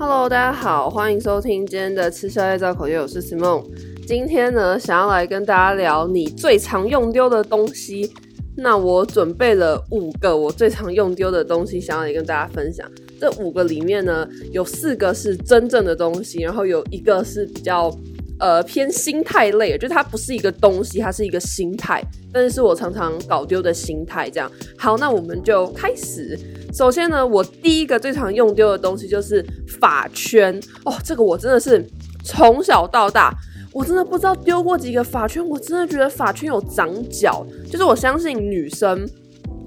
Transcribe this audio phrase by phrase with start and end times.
[0.00, 3.62] Hello，大家好，欢迎收听今天的吃宵夜造口业，我是 Simon。
[4.06, 8.10] 今天呢，想要来跟大家聊你最常用丢的东西。
[8.56, 12.90] 那我准备了五个我最常用丢的东西，想要来跟大家分享。
[13.20, 17.94] 这五个里面呢，有四个是真正的东西，然后有一个是比较
[18.38, 24.30] 呃偏心态类，就它不是一个东西，它是一个心态，但是是我常常搞丢的心态。
[24.30, 26.38] 这样，好，那我们就开始。
[26.72, 29.44] 首先呢，我第一个最常用丢的东西就是
[29.80, 31.84] 发圈哦，这个我真的是
[32.24, 33.34] 从小到大，
[33.72, 39.04] 我真的不知道丢过几个发圈，我真的觉得发圈有长脚，就是我相信女生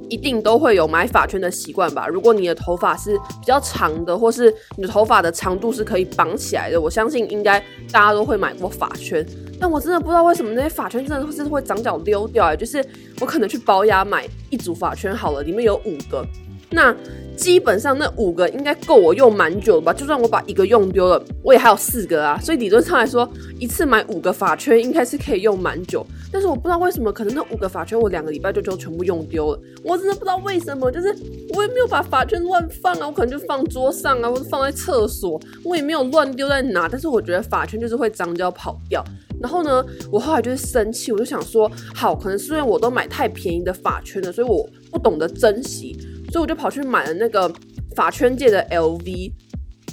[0.10, 2.08] 一定都会有买发圈的习惯吧。
[2.08, 7.60] 如果你的头发是比较长的，或是你的头发的长度是可以绑起来的，我相信应该
[7.92, 9.26] 大家都会买过发圈。
[9.60, 12.84] 但我真的不知道为什么那些发圈真的是会长脚溜掉哎，就是
[13.20, 16.26] 我可能去保雅买一组发圈好了，里面有五个。
[16.74, 16.96] 那
[17.36, 19.94] 基本上那五个应该够我用蛮久的吧？
[19.94, 22.40] 就算我把一个用丢了，我也还有四个啊。
[22.40, 23.28] 所以理论上来说，
[23.60, 26.06] 一次买五个发圈应该是可以用蛮久。
[26.32, 29.60] 但是我不知道为什么，可能那五个发圈我两个礼拜就就全部用丢了。
[29.84, 31.08] 我真的不知道为什么，就是
[31.56, 36.88] 我也没有把发圈乱放啊，我可能就放桌上啊，或者放在厕所，我也没有乱丢在哪。
[36.88, 39.04] 但是我觉得发圈就是会脏就要跑掉。
[39.42, 45.98] 然后呢，我后来就是生气，我就想说，好，可能是因为我都买太便宜的发圈了，所以我不懂得珍惜。
[46.34, 47.50] 所以我就跑去买了那个
[47.96, 49.32] 发圈界的 LV，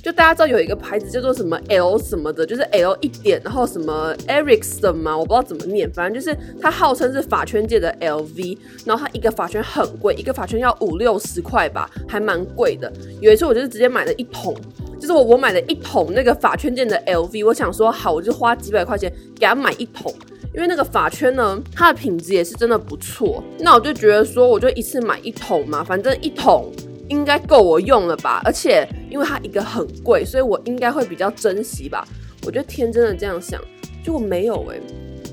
[0.02, 12.90] 就大家知道有一个牌子叫做什么 L 什么的，就是 L 一点，然后什么 Ericsson 嘛，我不知道怎么念，反正就是它号称是发圈界的 LV，然后它一个发圈很贵，一个发圈要五六十块吧，还蛮贵的。
[13.20, 14.56] 有一次我就是直接买了一桶，
[14.98, 20.10] 就是我我买了一桶那个发圈界的 LV，我想说好，我就花几百块钱给他买一桶。
[20.52, 23.42] 因为那个发圈呢，它的品质也是真的不错。
[23.58, 26.72] 那我就觉得说，我就一次买一桶嘛，反正一桶
[27.08, 28.42] 应该够我用了吧。
[28.44, 32.06] 而且因为它一个很贵，所以我应该会比较珍惜吧。
[32.44, 33.60] 我就天真的这样想，
[34.02, 34.80] 结果没有诶、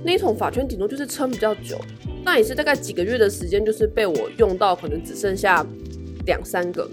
[0.03, 1.79] 那一桶发圈顶多就是撑比较久，
[2.23, 5.65] 那也是大概几个月的时间，就是被我用到可能只剩下
[6.25, 6.87] 两三个，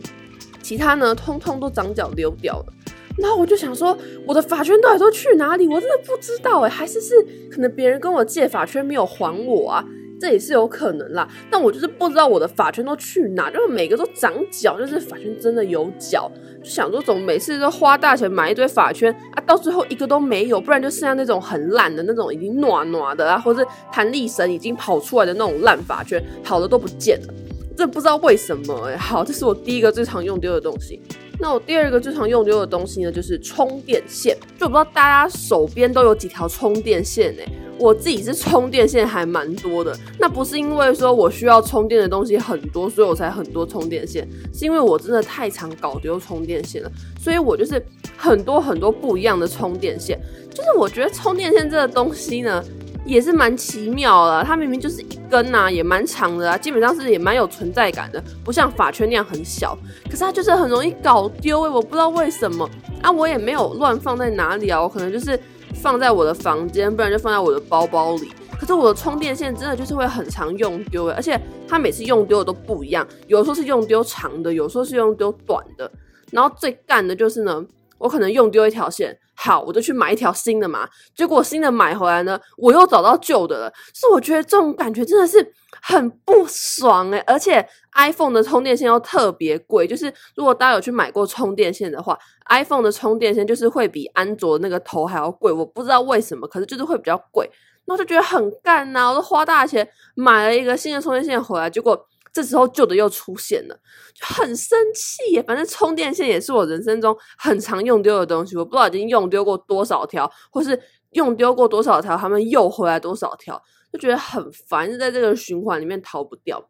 [0.62, 2.73] 其他呢通通都长脚溜掉了。
[3.16, 5.68] 然后我就想说，我的发圈到底都去哪里？
[5.68, 7.14] 我真的不知道哎，还是是
[7.50, 9.84] 可能别人跟我借发圈没有还我啊？
[10.20, 11.28] 这也是有可能啦。
[11.50, 16.30] 但我就是不知道我的发圈都去哪，就是每个都长脚，就是发圈真的有脚。
[16.62, 27.34] 就想说，怎么每次都花大钱买一堆发圈啊，到最后一个都没有，不然就剩下那种很烂的那种已经暖暖的啊，或是弹力绳已经跑出来的那种烂发圈，好的都不见了。
[27.76, 28.96] 这不知道为什么哎。
[28.96, 31.00] 好，这是我第一个最常用丢的东西。
[31.38, 34.36] 那我第二个最常用丢的东西呢，就是充电线。
[34.58, 37.42] 就我不知道大家手边都有几条充电线呢？
[37.78, 39.96] 我自己是充电线还蛮多的。
[40.18, 46.90] 那不是因为说我需要充电的东西很多，所以我才很多充电线，是因为我真的太常搞丢充电线了。
[47.18, 47.84] 所以我就是
[48.16, 50.18] 很多很多不一样的充电线。
[50.54, 52.64] 就是我觉得充电线这个东西呢。
[53.04, 59.76] 也是蛮奇妙的，它明明就是一根呐、啊，也蛮长的啊，基本上是也蛮有存在感的，不像发圈那样很小。
[60.06, 62.68] 可是它就是很容易搞丢诶，我不知道为什么
[63.02, 65.38] 啊，我也没有乱放在哪里啊，我可能就是
[65.74, 68.32] 放在我的房间，不然就放在我的包包里。
[68.58, 71.38] 可是我的充电线真的就是会很常用丢诶，而且
[71.68, 75.90] 它每次用丢的都不一样，有时候是用丢长的，有时候是用丢短的，
[76.30, 77.64] 然后最干的就是呢。
[77.96, 80.88] 我可能用丢一条线，好，我就去买一条新的嘛。
[81.14, 83.72] 结果新的买回来呢，我又找到旧的了。
[83.92, 89.86] 是我觉得这种感觉真的是很不爽诶，而且 iPhone 的充电线又特别贵。
[89.86, 92.18] 就是如果大家有去买过充电线的话
[92.48, 95.52] ，iPhone 的充电线就是会比安卓那个头还要贵。
[95.52, 97.50] 我不知道为什么，可是就是会比较贵。
[97.84, 102.06] 那我就觉得很干呐，我都花大钱买了一个新的充电线回来，结果。
[102.34, 103.80] 这时候旧的又出现了，
[104.12, 105.40] 就很生气。
[105.46, 110.78] 反正充电线也是我人生中很常用丢的东西，我不知道已经用丢过多少条，或是
[111.12, 113.62] 用丢过多少条，他们又回来多少条，
[113.92, 116.68] 就觉得很烦，就在这个循环里面逃不掉。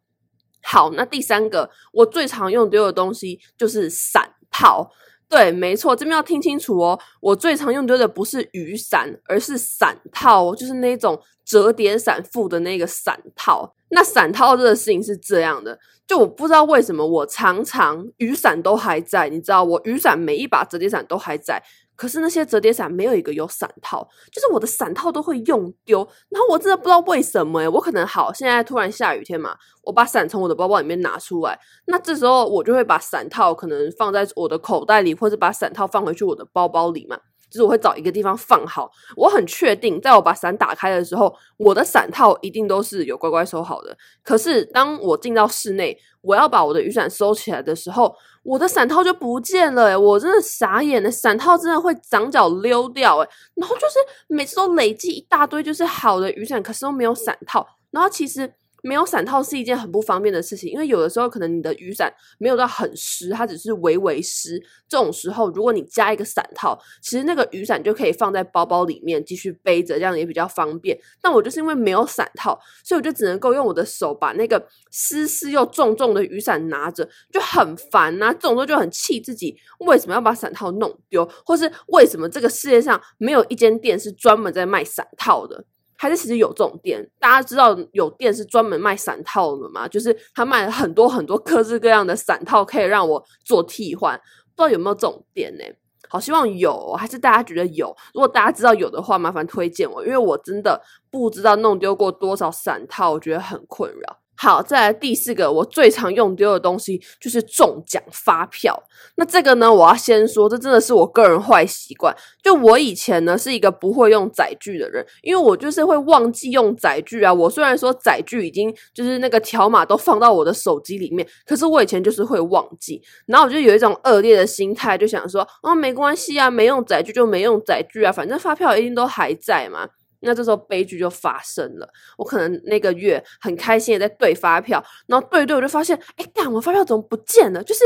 [0.62, 4.93] 好，那第三个我最常用丢的东西就是散炮。
[5.29, 6.99] 对，没错，这边要听清楚哦。
[7.21, 13.75] 我最常用的不是雨伞，而是伞套，就是那种折叠伞附的那个伞套。
[13.91, 21.62] 那伞套这个事情是这样的，就我不知道为什么我常常雨伞都还在，你知道，我雨伞每一把折叠伞都还在，
[21.96, 25.99] 可是那些折叠伞没有一个有伞套，就是我的伞套都会用丢，
[26.29, 37.19] 然后我真的不知道为什么诶，我可能好，现在突然下雨天嘛，我把伞从我的包包里面拿出来，那这时候我就会把伞套可能放在我的口袋里，或者把伞套放回去我的包包里嘛。
[37.55, 38.91] 就是我会找一个地方放好。
[39.15, 43.97] 我很确定，在我把伞打开的时候，我的伞套一定都是有乖乖收好的。
[44.25, 48.12] 可是当我进到室内，我要把我的雨伞收起来的时候，
[48.43, 53.95] 我的伞套就不见了，我真的傻眼了，伞套真的会长脚溜掉，欸，然后就是
[54.27, 58.53] 每次都累积一大堆，就是好的雨伞，可是都没有伞套，然后其实。
[58.85, 64.63] 没有伞套是一件很不方便的事情，因为有的时候可能你的雨伞没有到很湿，它只是微微湿。
[64.87, 70.99] 这种时候，如果你加一个伞套，其实那个雨伞就可以放在包包里面继续背着，这样也比较方便。
[71.23, 78.33] 但我就是因为没有伞套，所以我就只能够用我的手把那个湿湿又重重的雨伞拿着，就很烦呐、啊。
[78.35, 85.65] 这种时候就很气自己，为什么要把伞套弄丢，或是为什么这个世界上没有一间店是专门在卖伞套的？
[86.05, 89.89] 还是其实有这种店，大家知道有店是专门卖散套的吗？
[89.89, 94.15] 就是他卖了很多很多各式各样的散套，可以让我做替换。
[94.55, 95.65] 不知道有没有这种店呢？
[96.06, 97.97] 好希望有，还是大家觉得有？
[98.12, 100.79] 如果大家知道有的话，麻烦推荐我，因为我真的
[101.11, 104.19] 不知道弄丢过多少散套，我觉得很困扰。
[104.44, 108.79] 好，再来第四个，我最常用丢的东西就是中奖发票。
[109.14, 112.14] 那这个呢，我要先说，这真的是我个人坏习惯。
[112.43, 117.32] 就我以前呢，是一个不会用载具的人，因为我就是会忘记用载具啊。
[117.32, 123.00] 我虽然说载具已经就是那个条码都放到我的手机里面，可是我以前就是会忘记。
[123.25, 129.88] 然后我就有一种恶劣的心态，就想说，哦，没关系啊，没用载具就没用载具啊，反正发票一定都还在嘛。
[130.25, 137.62] 那这时候悲剧就发生了，我可能那个月很开心的在对发票，然后对对我就发现，哎，干，我发票怎么不见了？
[137.62, 137.85] 就是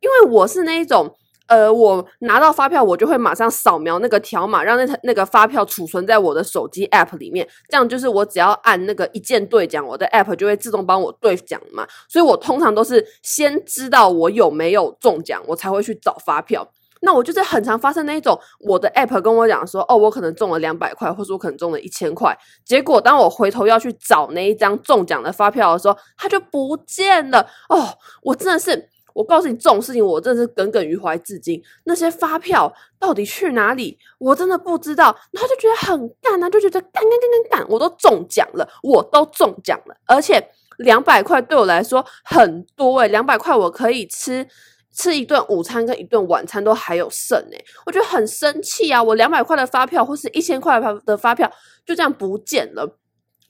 [0.00, 1.14] 因为我是那一种，
[1.46, 11.86] 呃，我拿到发票我就会马上扫描那个条码，让那那个发票储存在我的手机 app 里面，这样就是我只要按那个一键兑奖，我的 app 就会自动帮我兑奖嘛。
[12.08, 16.68] 所以我通常都是先知道我有没有中奖，我才会去找发票。
[17.04, 22.36] 那我就是很常发生那一种，我的 app 跟我讲说，哦，我可能中了两百块，或者我可能中了一千块。
[22.64, 27.46] 结果当我回头要去找那一张中奖的发票的时候，它就不见了。
[27.68, 31.62] 哦，我真的是，我告诉你这种事情，我真的是耿耿于怀至今。
[31.84, 33.98] 那些发票到底去哪里？
[34.18, 35.14] 我真的不知道。
[35.30, 40.48] 然后就觉得很干啊，就觉得干干干干干，我都中奖了，我都中奖了，而且
[40.78, 44.48] 两百块对我来说很多诶，两百块我可以吃。
[44.96, 49.02] 吃一顿午餐跟一顿晚餐都还有剩诶，我觉得很生气啊！
[49.02, 51.50] 我两百块的发票或是一千块的发票
[51.84, 52.96] 就这样不见了，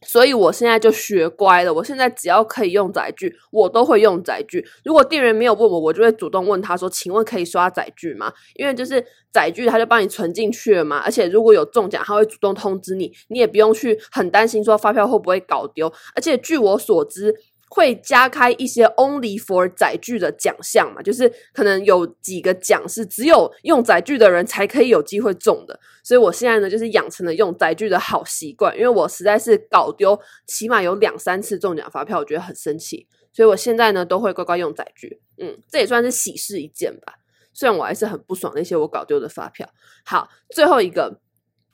[0.07, 1.73] 所以我现在就学乖了。
[1.75, 4.65] 我现在只要可以用载具，我都会用载具。
[4.85, 15.93] 如果店员没有问我，我就会主动问他说：“请问可以刷载具吗？”因为就是载具他就帮你存进去了嘛，而且如果有中奖，他会主动通知你，你也不用去很担心说发票会不会搞丢。
[16.15, 17.35] 而且据我所知，
[17.75, 30.17] 会加开一些 only for 载具的奖项嘛，就是可能有几个奖是只有用载具的人才可以有机会中的，所以我现在呢就是养成了用载具的好习惯，因为我实在是搞丢
[30.47, 37.15] 起码有两三次中奖发票，我觉得很生气，所以我现在呢都会乖乖用载具，嗯，这也算是喜事一件吧，
[37.53, 39.69] 虽然我还是很不爽那些我搞丢的发票。
[40.05, 41.19] 好，最后一个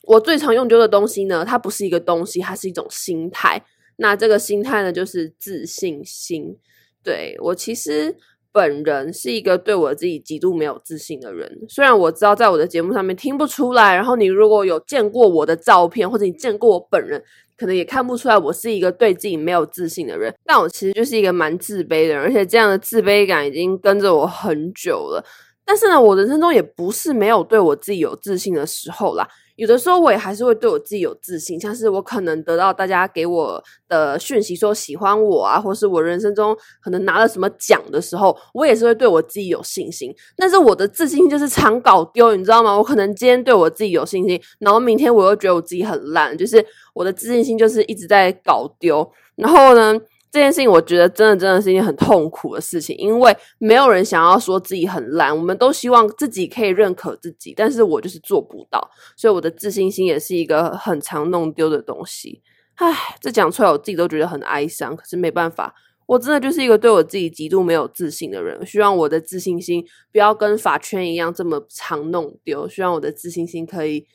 [0.04, 3.62] 我最常用丢的东西呢，它不是一个东西，它是一种心态。
[4.00, 6.56] 那这个心态呢，就是自信心。
[7.02, 8.16] 对，我其实
[8.50, 17.22] 本人是一个对我自己极度没有自信的人，虽然我知道在我的节目上面听不出来，然后你如果有见过我的照片，或者你见过我本人，
[17.58, 20.34] 可能也看不出来我是一个对自己没有自信的人。
[20.46, 25.22] 但我其实就是一个蛮自卑的人，而且这样的自卑感已经跟着我很久了。
[25.64, 29.28] 但是呢，我人生中也不是没有对我自己有自信的时候啦。
[29.60, 40.14] 有的时候我也还是会对我自己有自信，像是我可能得到大家给我的讯息说喜欢我啊，或是我人生中可能拿了什么奖的时候，我也是会对我自己有信心。
[40.34, 42.74] 但是我的自信就是常搞丢，你知道吗？
[42.74, 46.64] 我可能今天对我自己有信心，然后明天我又觉得我自己很烂，就是
[46.94, 49.06] 我的自信心就是一直在搞丢。
[49.36, 49.94] 然后呢，
[50.32, 62.42] 这件事情我觉得真的真的是一件很痛苦的事情，因为没有人想要说自己很烂，我们都希望自己可以认可自己，但是我就是做不到，所以我的自信心也是一个很常弄丢的东西。
[62.76, 65.74] 唉，这讲出来我自己都觉得很哀伤，可是没办法，
[66.06, 68.64] 我真的就是一个对我自己极度没有自信的人。
[68.64, 74.06] 希望我的自信心不要跟法圈一样这么常弄丢，希望我的自信心可以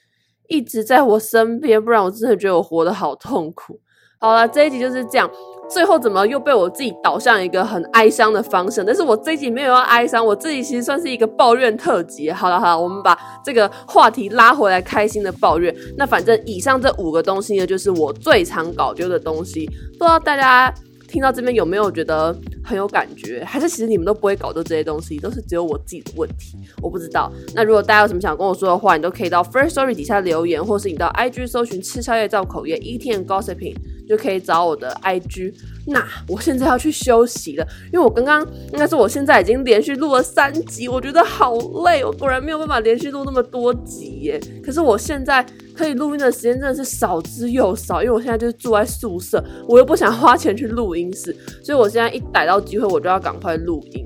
[0.48, 3.82] 一直在我身边，不然我真的觉得我活得好痛苦。
[4.20, 5.30] 好了，这一集就是这样。
[5.68, 8.86] 最后怎么又被我自己导向一个很哀伤的方向？
[8.86, 12.32] 但是我这一集没有要哀伤，我自己其实算是一个抱怨特辑。
[12.32, 15.76] 好了好了，我们把这个话题拉回来，开心的抱怨。
[15.98, 19.66] 那反正以上这五个东西呢，就是我最常搞丢的东西。
[19.98, 20.74] 不知道大家。
[21.08, 23.42] 听到这边有没有觉得很有感觉？
[23.46, 26.58] 还是其实你们都不会搞丢这些东西，都是只有我自己的问题？
[26.82, 27.32] 我不知道。
[27.54, 33.76] 那如果大家有什么想跟我说的话，你都可以到 First Story 底下留言，或是你到 IG 搜寻吃宵夜造口业 E T N Gossiping”
[34.08, 35.54] 就可以找我的 IG。
[35.88, 38.42] 那我现在要去休息了，因为我刚刚
[38.74, 44.42] 应该是我现在已经连续录了三集，我觉得好累，我果然没有办法连续录那么多集耶。
[44.64, 45.46] 可是我现在
[45.76, 54.06] 可以录音的时间真的是少之又少，因为我现在就是住在宿舍，我又不想花钱去录音室，所以我现在一逮到机会我就要赶快录音。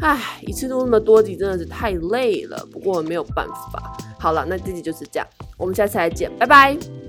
[0.00, 3.96] 唉，一次录那么多集真的是太累了，不过没有办法。
[4.18, 5.26] 好了，那这集就是这样，
[5.58, 6.99] 我们下次再见，拜拜。